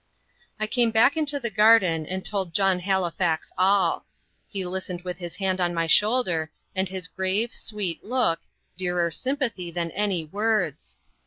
[0.59, 4.03] I came back into the garden, and told John Halifax all.
[4.49, 8.39] He listened with his hand on my shoulder, and his grave, sweet look
[8.75, 10.97] dearer sympathy than any words!